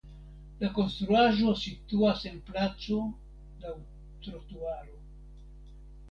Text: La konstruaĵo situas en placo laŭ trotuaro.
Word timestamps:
La 0.61 0.69
konstruaĵo 0.75 1.51
situas 1.63 2.23
en 2.29 2.39
placo 2.47 2.97
laŭ 3.65 3.73
trotuaro. 4.29 4.97